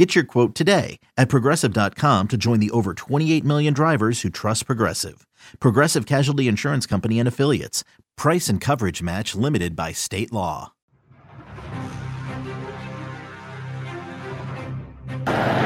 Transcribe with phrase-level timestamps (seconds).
[0.00, 4.64] Get your quote today at progressive.com to join the over 28 million drivers who trust
[4.64, 5.26] Progressive.
[5.60, 7.84] Progressive Casualty Insurance Company and Affiliates.
[8.16, 10.72] Price and coverage match limited by state law.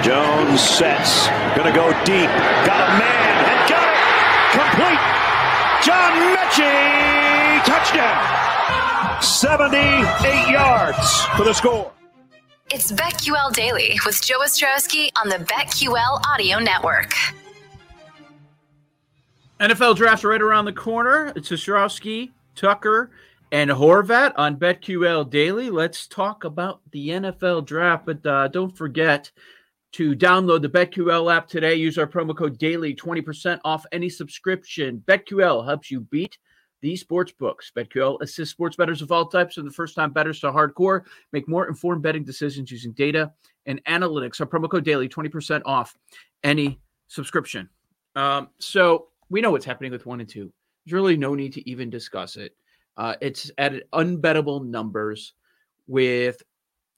[0.03, 1.29] Jones sets.
[1.57, 2.27] Gonna go deep.
[2.67, 4.03] Got a man and got it.
[4.59, 4.99] Complete.
[5.87, 7.63] John Metchie.
[7.63, 9.23] Touchdown.
[9.23, 11.94] 78 yards for the score.
[12.71, 17.13] It's BetQL Daily with Joe Ostrowski on the BetQL Audio Network.
[19.61, 21.31] NFL draft right around the corner.
[21.37, 23.11] It's Ostrowski, Tucker,
[23.53, 25.69] and Horvat on BetQL Daily.
[25.69, 29.31] Let's talk about the NFL draft, but uh, don't forget
[29.93, 31.75] to download the BetQL app today.
[31.75, 35.05] Use our promo code DAILY, 20% off any subscription.
[35.07, 36.39] BetQL helps you beat
[36.85, 37.73] these sports books.
[37.75, 41.05] BetQL assists sports bettors of all types, from the first time bettors to hardcore.
[41.33, 43.33] Make more informed betting decisions using data
[43.65, 44.39] and analytics.
[44.39, 45.97] Our promo code DAILY, 20% off
[46.43, 47.71] any subscription.
[48.17, 50.53] Um, so we know what's happening with one and two.
[50.85, 52.55] There's really no need to even discuss it.
[52.99, 55.33] Uh, it's at unbettable numbers
[55.87, 56.43] with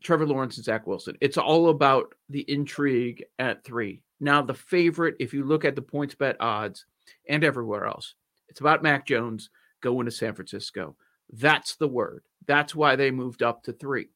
[0.03, 1.17] Trevor Lawrence and Zach Wilson.
[1.21, 4.03] It's all about the intrigue at three.
[4.19, 6.87] Now, the favorite, if you look at the PointsBet odds
[7.29, 8.17] and everywhere else,
[8.49, 9.51] it's about Mac Jones
[9.83, 10.97] going to San Francisco.
[11.33, 12.23] That's the word.
[12.47, 14.09] That's why they moved up to three.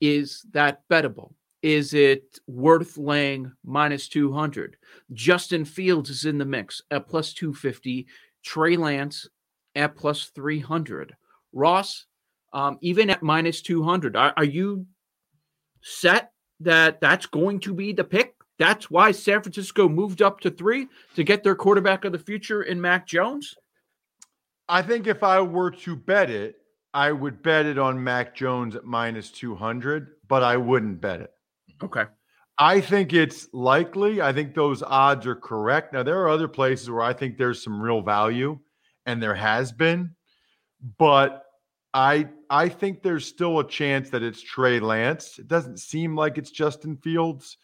[0.00, 1.32] Is that bettable?
[1.62, 4.76] Is it worth laying minus 200?
[5.12, 8.06] Justin Fields is in the mix at plus 250.
[8.44, 9.28] Trey Lance
[9.74, 11.16] at plus 300.
[11.52, 12.06] Ross,
[12.52, 14.86] um, even at minus 200, are, are you
[15.80, 18.34] set that that's going to be the pick?
[18.58, 22.62] That's why San Francisco moved up to three to get their quarterback of the future
[22.62, 23.54] in Mac Jones?
[24.68, 26.56] I think if I were to bet it,
[26.92, 31.30] I would bet it on Mac Jones at minus 200, but I wouldn't bet it.
[31.82, 32.04] Okay.
[32.58, 34.22] I think it's likely.
[34.22, 35.92] I think those odds are correct.
[35.92, 38.58] Now, there are other places where I think there's some real value,
[39.04, 40.14] and there has been,
[40.98, 41.44] but
[41.92, 45.38] I I think there's still a chance that it's Trey Lance.
[45.38, 47.58] It doesn't seem like it's Justin Fields,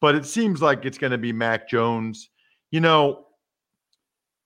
[0.00, 2.28] but it seems like it's going to be Mac Jones.
[2.70, 3.25] You know,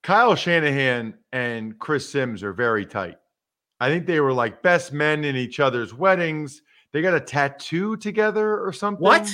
[0.03, 3.19] Kyle Shanahan and Chris Simms are very tight.
[3.81, 6.63] I think they were like best men in each other's weddings.
[6.93, 9.03] They got a tattoo together or something.
[9.03, 9.29] What?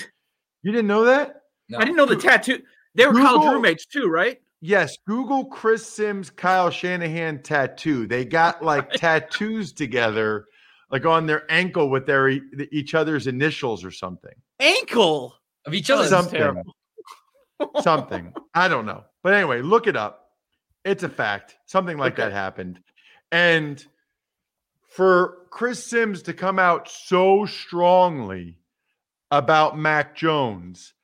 [0.62, 1.42] You didn't know that?
[1.68, 1.78] No.
[1.78, 2.62] I didn't know the tattoo.
[2.94, 4.40] They were Google, college roommates too, right?
[4.60, 4.96] Yes.
[5.06, 8.06] Google Chris Simms, Kyle Shanahan tattoo.
[8.06, 10.46] They got like tattoos together,
[10.90, 14.34] like on their ankle with their each other's initials or something.
[14.60, 15.34] Ankle
[15.64, 16.06] of each other.
[16.06, 16.62] Something.
[17.80, 18.32] something.
[18.54, 19.04] I don't know.
[19.22, 20.25] But anyway, look it up.
[20.86, 21.56] It's a fact.
[21.66, 22.22] Something like okay.
[22.22, 22.78] that happened.
[23.32, 23.84] And
[24.88, 28.60] for Chris Simms to come out so strongly
[29.32, 30.94] about Mac Jones,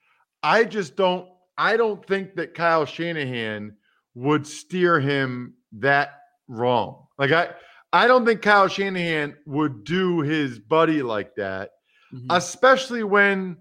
[0.40, 1.28] I just don't
[1.58, 3.76] I don't think that Kyle Shanahan
[4.14, 7.06] would steer him that wrong.
[7.18, 7.50] Like I
[7.92, 11.70] I don't think Kyle Shanahan would do his buddy like that,
[12.14, 12.28] mm-hmm.
[12.30, 13.56] especially when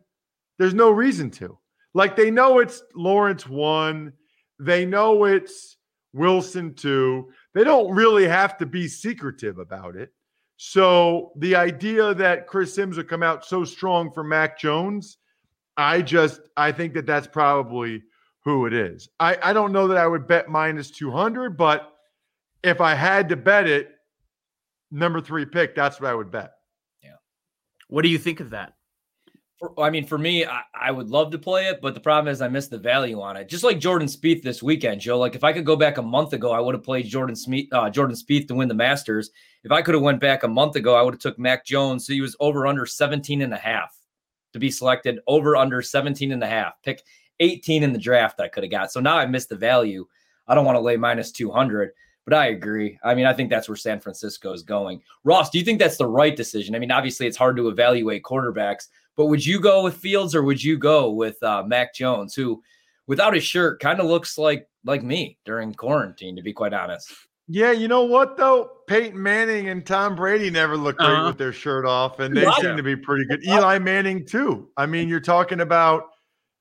[0.60, 1.58] there's no reason to.
[1.96, 4.14] Like they know it's Lawrence one,
[4.60, 5.78] they know it's
[6.14, 7.32] Wilson too.
[7.54, 10.14] They don't really have to be secretive about it.
[10.58, 15.18] So the idea that Chris Simms would come out so strong for Mac Jones,
[15.78, 18.04] I just I think that that's probably
[18.44, 19.10] who it is.
[19.20, 21.92] I I don't know that I would bet minus 200, but
[22.64, 23.90] if I had to bet it,
[24.92, 26.52] number 3 pick, that's what I would bet.
[27.02, 27.16] Yeah.
[27.88, 28.74] What do you think of that?
[29.78, 32.42] I mean, for me, I, I, would love to play it, but the problem is
[32.42, 33.48] I missed the value on it.
[33.48, 35.20] Just like Jordan Spieth this weekend, Joe.
[35.20, 37.68] Like if I could go back a month ago, I would have played Jordan Spieth,
[37.72, 39.30] uh, Jordan Spieth to win the Masters.
[39.64, 42.08] If I could have went back a month ago, I would have took Mac Jones.
[42.08, 43.96] So he was over under 17 and a half
[44.54, 46.74] to be selected, over under 17 and a half.
[46.84, 47.04] Pick
[47.40, 48.92] 18 in the draft I could have got.
[48.92, 50.08] So now I missed the value.
[50.48, 51.92] I don't want to lay minus 200.
[52.26, 53.00] But I agree.
[53.04, 55.02] I mean, I think that's where San Francisco is going.
[55.24, 56.76] Ross, do you think that's the right decision?
[56.76, 60.44] I mean, obviously, it's hard to evaluate quarterbacks, but would you go with Fields or
[60.44, 62.62] would you go with uh, Mac Jones, who,
[63.08, 67.12] without his shirt, kind of looks like like me during quarantine, to be quite honest?
[67.48, 68.70] Yeah, you know what though?
[68.88, 71.28] Peyton Manning and Tom Brady never look great uh-huh.
[71.28, 73.44] with their shirt off, and they seem to be pretty good.
[73.46, 74.70] Eli Manning too.
[74.78, 76.06] I mean, you're talking about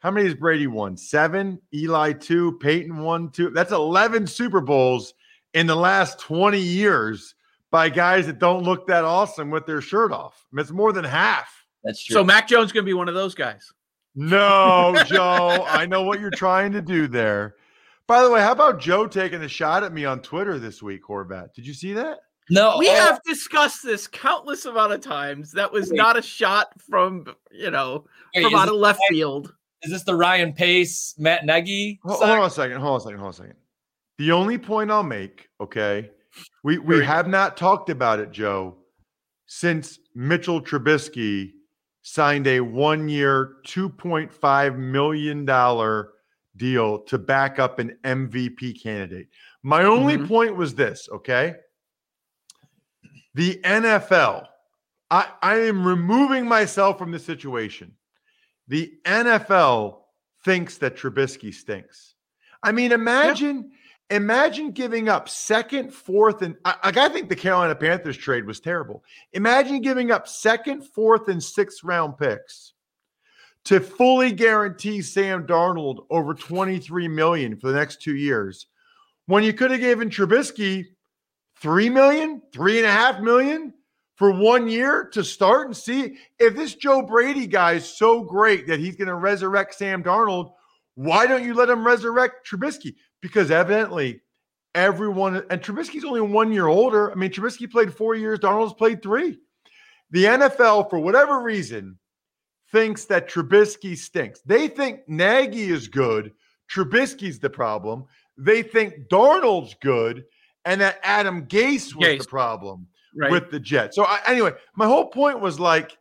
[0.01, 0.97] how many has Brady won?
[0.97, 1.61] Seven.
[1.75, 2.59] Eli two.
[2.59, 3.51] Peyton one two.
[3.51, 5.15] That's eleven Super Bowls
[5.55, 7.35] in the last 20 years
[7.71, 10.47] by guys that don't look that awesome with their shirt off.
[10.53, 11.60] I mean, it's more than half.
[11.85, 12.15] That's true.
[12.15, 13.73] So Mac Jones going to be one of those guys.
[14.15, 17.57] No, Joe, I know what you're trying to do there.
[18.07, 21.03] By the way, how about Joe taking a shot at me on Twitter this week,
[21.09, 21.55] Horvat?
[21.55, 22.19] Did you see that?
[22.51, 25.53] no, We oh, have discussed this countless amount of times.
[25.53, 25.97] That was Wait.
[25.97, 28.05] not a shot from, you know,
[28.35, 29.55] wait, from out of left field.
[29.83, 32.01] is this the Ryan Pace, Matt Nagy?
[32.03, 32.81] Hold, hold on a second.
[32.81, 33.19] Hold on a second.
[33.21, 33.55] Hold on a second.
[34.19, 36.11] The only point I'll make, okay,
[36.63, 38.77] we we have not talked about it, Joe,
[39.47, 41.53] since Mitchell Trubisky
[42.03, 46.13] signed a one-year, two point five million dollar
[46.57, 49.29] deal to back up an MVP candidate.
[49.63, 50.27] My only Mhm.
[50.29, 51.55] point was this, okay?
[53.35, 54.47] The NFL,
[55.11, 57.95] I, I am removing myself from the situation.
[58.69, 60.03] The NFL
[60.45, 62.15] thinks that Trubisky stinks.
[62.63, 63.73] I mean, imagine,
[64.11, 69.05] imagine giving up second, fourth, and I, I think the Carolina Panthers trade was terrible.
[69.33, 72.75] Imagine giving up second, fourth, and sixth round picks
[73.65, 78.67] to fully guarantee Sam Darnold over 23 million for the next two years.
[79.27, 80.87] When you could have given Trubisky
[81.61, 83.75] three million, three and a half million
[84.17, 88.67] for one year to start and see if this Joe Brady guy is so great
[88.67, 90.53] that he's going to resurrect Sam Darnold.
[90.95, 92.95] Why don't you let him resurrect Trubisky?
[93.23, 94.21] Because evidently
[94.75, 97.11] everyone and Trubisky's only one year older.
[97.11, 99.39] I mean, Trubisky played four years, Darnold's played three.
[100.11, 101.99] The NFL, for whatever reason,
[102.73, 104.41] thinks that Trubisky stinks.
[104.47, 106.33] They think Nagy is good,
[106.73, 108.05] Trubisky's the problem.
[108.39, 110.25] They think Darnold's good,
[110.65, 112.19] and that Adam Gase was Gase.
[112.19, 113.31] the problem Right.
[113.33, 113.97] with the Jets.
[113.97, 115.97] So I, anyway, my whole point was like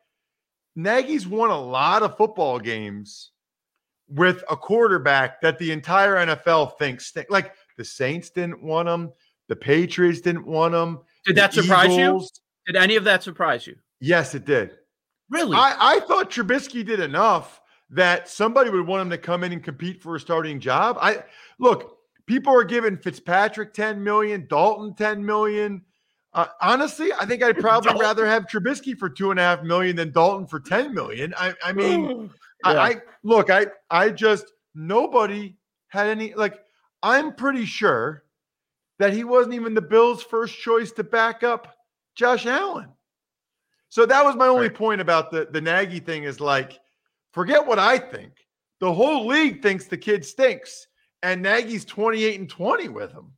[0.75, 3.31] Nagy's won a lot of football games
[4.09, 7.13] with a quarterback that the entire NFL thinks.
[7.29, 9.11] Like the Saints didn't want him,
[9.47, 10.99] the Patriots didn't want him.
[11.25, 12.25] Did that surprise you?
[12.65, 13.75] Did any of that surprise you?
[13.99, 14.75] Yes, it did.
[15.29, 15.55] Really?
[15.55, 17.61] I, I thought Trubisky did enough
[17.91, 20.97] that somebody would want him to come in and compete for a starting job.
[21.01, 21.23] I
[21.59, 25.83] look, people are giving Fitzpatrick 10 million, Dalton 10 million.
[26.31, 28.01] Uh, honestly, I think I'd probably Dalton.
[28.01, 31.33] rather have Trubisky for two and a half million than Dalton for 10 million.
[31.37, 32.29] I, I mean.
[32.63, 34.45] I, I look, I I just
[34.75, 35.55] nobody
[35.89, 36.59] had any like
[37.03, 38.23] I'm pretty sure
[38.99, 41.75] that he wasn't even the Bills' first choice to back up
[42.15, 42.89] Josh Allen.
[43.87, 44.75] So that was my only Right.
[44.77, 46.79] point about the the Nagy thing is like,
[47.33, 48.33] forget what I think.
[48.81, 50.87] The whole league thinks the kid stinks,
[51.23, 53.31] and Nagy's 28 and 20 with him.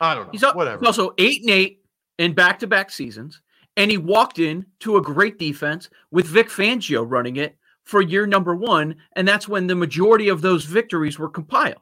[0.00, 0.30] I don't know.
[0.32, 0.78] He's al- whatever.
[0.80, 1.82] he's also eight and eight
[2.18, 3.40] in back to back seasons,
[3.76, 7.57] and he walked in to a great defense with Vic Fangio running it
[7.88, 11.80] for year number one, and that's when the majority of those victories were compiled.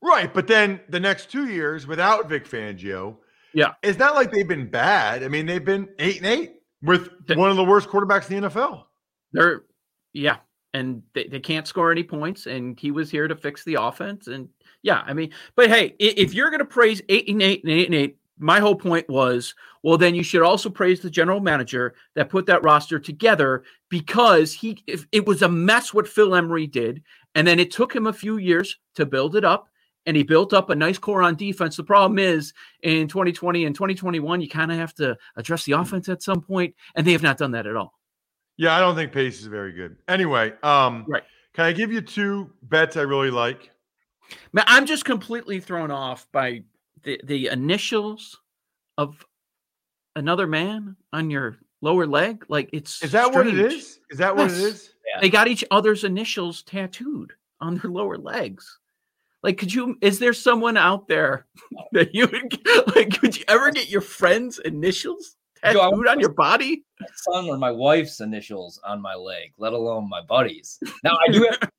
[0.00, 3.16] Right, but then the next two years without Vic Fangio,
[3.52, 3.72] Yeah.
[3.82, 5.24] it's not like they've been bad.
[5.24, 8.40] I mean, they've been eight and eight with Th- one of the worst quarterbacks in
[8.40, 8.84] the NFL.
[9.32, 9.64] They're
[10.12, 10.36] yeah,
[10.74, 14.28] and they, they can't score any points, and he was here to fix the offense.
[14.28, 14.48] And
[14.82, 17.94] yeah, I mean, but hey, if you're gonna praise eight and eight and eight and
[17.96, 22.28] eight, my whole point was, well, then you should also praise the general manager that
[22.28, 27.02] put that roster together because he if it was a mess what Phil Emery did,
[27.34, 29.68] and then it took him a few years to build it up.
[30.06, 31.76] And he built up a nice core on defense.
[31.76, 36.08] The problem is in 2020 and 2021, you kind of have to address the offense
[36.08, 37.92] at some point, and they have not done that at all.
[38.56, 39.96] Yeah, I don't think Pace is very good.
[40.08, 41.22] Anyway, um, Right.
[41.52, 43.70] Can I give you two bets I really like?
[44.52, 46.62] Man, I'm just completely thrown off by
[47.02, 48.38] the, the initials
[48.98, 49.24] of
[50.16, 52.44] another man on your lower leg.
[52.48, 54.00] Like it's Is that what it is?
[54.10, 54.60] Is that what it Yes.
[54.60, 54.94] is?
[55.20, 58.78] They got each other's initials tattooed on their lower legs.
[59.42, 59.96] Like, could you?
[60.02, 61.46] Is there someone out there
[61.92, 63.18] that you would like?
[63.20, 66.84] Could you ever get your friend's initials Joe, I tattooed on your body?
[67.00, 70.78] my son or my wife's initials on my leg, let alone my buddies.
[71.02, 71.58] Now I do have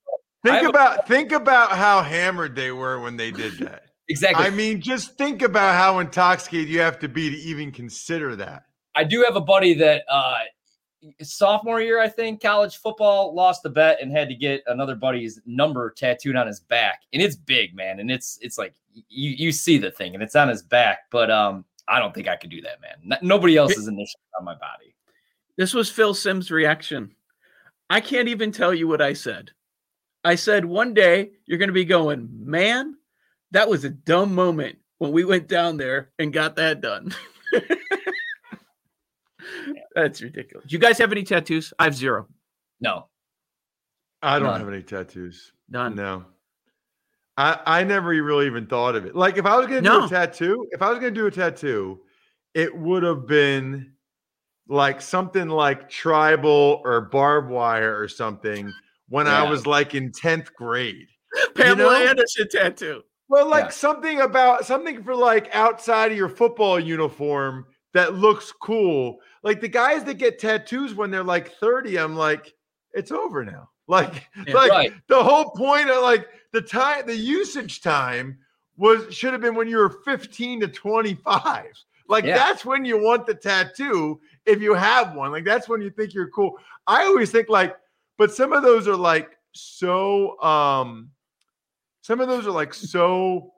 [0.44, 3.84] I Think have a- about think about how hammered they were when they did that.
[4.12, 4.46] Exactly.
[4.46, 8.66] I mean, just think about how intoxicated you have to be to even consider that.
[8.94, 10.40] I do have a buddy that uh
[11.22, 15.40] sophomore year, I think, college football lost the bet and had to get another buddy's
[15.46, 17.04] number tattooed on his back.
[17.14, 18.02] And it's big, man.
[18.02, 18.74] And it's it's like
[19.08, 22.28] you you see the thing and it's on his back, but um I don't think
[22.28, 23.14] I could do that, man.
[23.14, 24.94] N- nobody else is initials on my body.
[25.58, 27.16] This was Phil Simms' reaction.
[27.90, 29.52] I can't even tell you what I said.
[30.24, 32.96] I said, one day you're going to be going, man,
[33.52, 37.14] that was a dumb moment when we went down there and got that done.
[39.96, 40.66] That's ridiculous.
[40.68, 41.74] Do you guys have any tattoos?
[41.78, 42.28] I have zero.
[42.80, 43.08] No.
[44.22, 44.60] I don't None.
[44.60, 45.52] have any tattoos.
[45.70, 45.96] None.
[45.96, 46.26] No.
[47.38, 49.16] I, I never really even thought of it.
[49.16, 52.00] Like if I was gonna do a tattoo, if I was gonna do a tattoo,
[52.54, 53.94] it would have been
[54.68, 58.72] like something like tribal or barbed wire or something
[59.10, 61.08] when I was like in 10th grade.
[61.56, 62.10] Pamela know?
[62.10, 63.02] Anderson tattoo.
[63.32, 63.70] Well, like Yeah.
[63.70, 69.20] something about something for like outside of your football uniform that looks cool.
[69.42, 72.54] Like the guys that get tattoos when they're like 30, I'm like,
[72.94, 73.70] it's over now.
[73.88, 74.54] Like, Yeah.
[74.54, 74.94] like Right.
[75.08, 78.38] the whole point of like the time, the usage time
[78.78, 81.66] was should have been when you were 15 to 25.
[82.10, 82.36] Like Yeah.
[82.36, 85.32] that's when you want the tattoo if you have one.
[85.32, 86.58] Like that's when you think you're cool.
[86.88, 87.76] I always think like,
[88.18, 91.10] but some of those are like so um
[92.02, 93.54] some of those are like so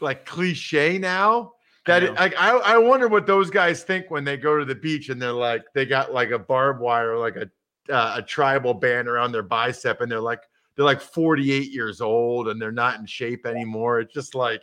[0.00, 1.52] like cliche now
[1.86, 4.64] that I it, like I, I wonder what those guys think when they go to
[4.64, 7.48] the beach and they're like they got like a barbed wire like a
[7.88, 10.40] uh, a tribal band around their bicep and they're like
[10.74, 14.62] they're like 48 years old and they're not in shape anymore it's just like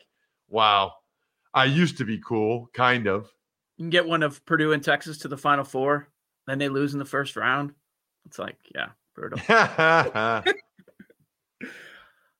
[0.50, 0.92] wow
[1.54, 3.32] i used to be cool kind of
[3.78, 6.10] You can get one of Purdue and Texas to the Final Four,
[6.48, 7.74] then they lose in the first round.
[8.26, 9.40] It's like, yeah, brutal.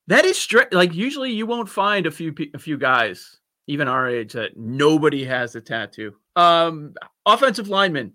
[0.06, 0.74] That is strict.
[0.74, 4.56] Like usually, you won't find a few pe- a few guys, even our age, that
[4.56, 6.14] nobody has a tattoo.
[6.36, 6.94] Um,
[7.24, 8.12] offensive lineman.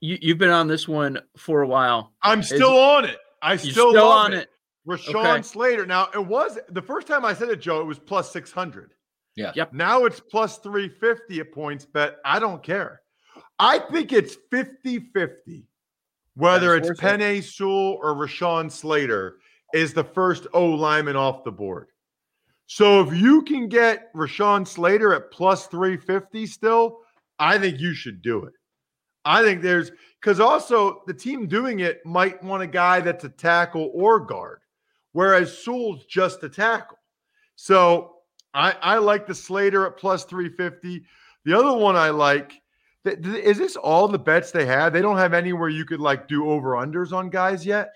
[0.00, 2.12] You you've been on this one for a while.
[2.22, 4.48] i'm still on it i You're still, still love on it, it.
[4.88, 5.42] rashawn Okay.
[5.42, 8.94] slater now it was the first time i said it joe it was plus 600
[9.36, 9.52] Yeah.
[9.54, 9.72] Yep.
[9.72, 12.16] Now it's plus 350 at PointsBet.
[12.24, 13.00] I don't care.
[13.58, 15.64] I think it's 50 50
[16.34, 17.04] whether it's worth it.
[17.20, 19.36] Penei Sewell or Rashawn Slater
[19.72, 21.88] is the first O lineman off the board.
[22.66, 27.00] So if you can get Rashawn Slater at plus 350 still,
[27.38, 28.54] I think you should do it.
[29.24, 33.28] I think there's because also the team doing it might want a guy that's a
[33.28, 34.60] tackle or guard,
[35.12, 36.98] whereas Sewell's just a tackle.
[37.56, 38.16] So
[38.54, 41.04] I, I like the Slater at plus 350.
[41.44, 42.60] The other one I like,
[43.04, 44.92] is this all the bets they have?
[44.92, 47.90] They don't have anywhere you could like do over unders on guys yet?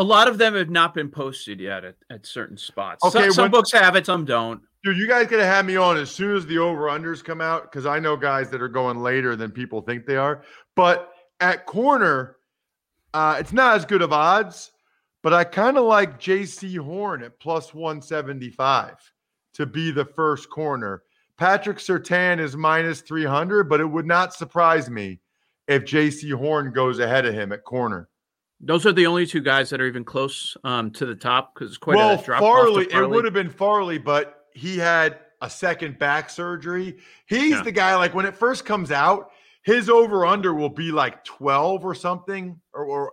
[0.00, 3.04] A lot of them have not been posted yet at, at certain spots.
[3.04, 4.62] Okay, some, some when- books have it, some don't.
[4.82, 7.70] Dude, you guys gotta have me on as soon as the over unders come out
[7.70, 10.42] because I know guys that are going later than people think they are.
[10.74, 12.36] But at corner,
[13.12, 14.72] uh, it's not as good of odds,
[15.22, 18.96] but I kind of like Jaycee Horn at plus 175
[19.52, 21.02] to be the first corner.
[21.36, 25.20] Patrick Surtain is minus 300, but it would not surprise me
[25.68, 28.08] if Jaycee Horn goes ahead of him at corner.
[28.60, 31.70] Those are the only two guys that are even close um, to the top because
[31.70, 34.76] it's quite well, a drop Farley, off to it would have been Farley, but he
[34.76, 36.98] had a second back surgery.
[37.26, 37.62] He's Yeah.
[37.62, 39.30] the guy, like when it first comes out,
[39.62, 43.12] his over under will be like 12 or something, or, or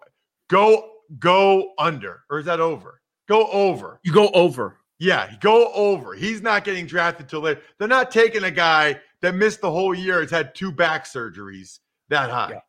[0.50, 3.02] go go under, or is that over?
[3.28, 4.00] Go over.
[4.04, 4.78] You go over.
[5.00, 6.14] Yeah, go over.
[6.16, 7.62] He's not getting drafted till later.
[7.78, 11.80] They're not taking a guy that missed the whole year, has had two back surgeries
[12.10, 12.52] that high.
[12.54, 12.60] Yeah.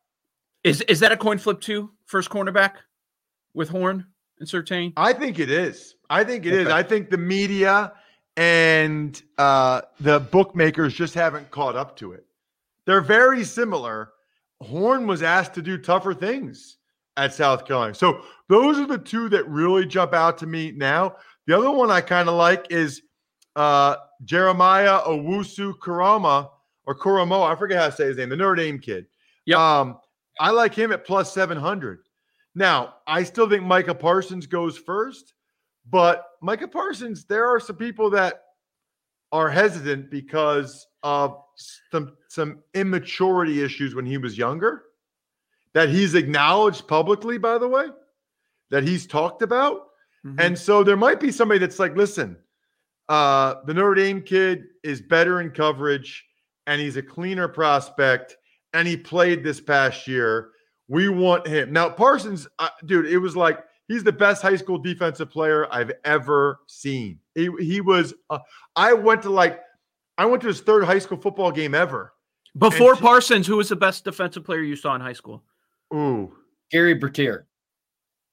[0.63, 1.91] Is is that a coin flip too?
[2.05, 2.73] First cornerback
[3.53, 4.05] with Horn
[4.39, 4.93] and Surtain?
[4.97, 5.95] I think it is.
[6.09, 6.67] I think it is.
[6.67, 6.75] Okay.
[6.75, 7.93] I think the media
[8.35, 12.25] and uh, the bookmakers just haven't caught up to it.
[12.85, 14.11] They're very similar.
[14.61, 16.77] Horn was asked to do tougher things
[17.17, 17.93] at South Carolina.
[17.93, 21.17] So those are the two that really jump out to me now.
[21.47, 23.01] The other one I kind of like is
[23.55, 26.49] uh, Jeremiah Owusu Kurama
[26.85, 27.45] or Kuramo.
[27.49, 29.05] I forget how to say his name, the Notre Dame kid.
[29.45, 29.57] Yep.
[29.57, 29.97] Um,
[30.39, 31.99] I like him at plus 700.
[32.55, 35.33] Now, I still think Micah Parsons goes first,
[35.89, 38.41] but Micah Parsons, there are some people that
[39.31, 41.41] are hesitant because of
[41.91, 44.85] some some immaturity issues when he was younger
[45.73, 47.85] that he's acknowledged publicly by the way
[48.71, 49.87] that he's talked about
[50.25, 50.41] Mhm.
[50.41, 52.37] and so there might be somebody that's like listen
[53.07, 56.25] uh the Notre Dame kid is better in coverage
[56.65, 58.35] and he's a cleaner prospect
[58.73, 60.49] and he played this past year
[60.87, 64.77] we want him now Parsons uh, dude it was like he's the best high school
[64.77, 68.39] defensive player I've ever seen he, he was uh,
[68.75, 69.59] I went to like
[70.17, 72.13] I went to his third high school football game ever
[72.57, 75.43] Before and- Parsons, who was the best defensive player you saw in high school?
[75.93, 76.35] ooh
[76.71, 77.47] Gary Bertier.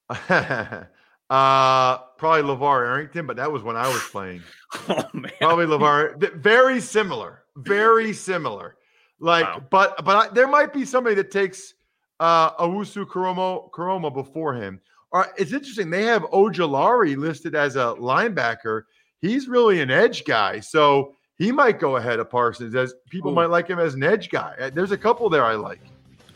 [0.10, 4.42] uh probably LeVar Arrington, but that was when I was playing.
[4.88, 6.34] Oh man, Probably LeVar.
[6.34, 7.42] Very similar.
[7.56, 8.76] Very similar.
[9.18, 9.62] Like, Wow.
[9.70, 11.74] but but I, there might be somebody that takes
[12.20, 14.80] uh Awusu Karomo Karoma before him.
[15.12, 15.88] Right, it's interesting.
[15.88, 18.82] They have Ojulari listed as a linebacker.
[19.22, 22.74] He's really an edge guy, so he might go ahead of Parsons.
[22.74, 23.34] As people Ooh.
[23.34, 24.54] might like him as an edge guy.
[24.60, 25.80] Uh, There's a couple there I like.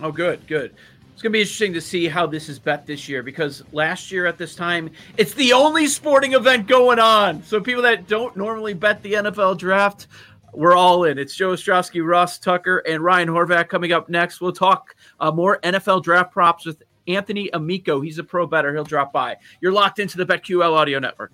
[0.00, 0.74] oh good, good.
[1.12, 4.10] It's going to be interesting to see how this is bet this year because last
[4.10, 7.42] year at this time, it's the only sporting event going on.
[7.42, 10.06] So people that don't normally bet the NFL draft,
[10.52, 11.18] we're all in.
[11.18, 14.40] It's Joe Ostrowski, Ross Tucker, and Ryan Horvat coming up next.
[14.40, 18.00] We'll talk uh, more NFL draft props with Anthony Amico.
[18.00, 18.72] He's a pro bettor.
[18.72, 19.36] He'll drop by.
[19.60, 21.32] You're locked into the BetQL audio network.